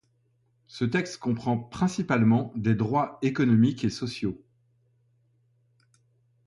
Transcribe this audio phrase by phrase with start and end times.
[0.65, 4.43] Ce texte comprend principalement des droits économiques et sociaux.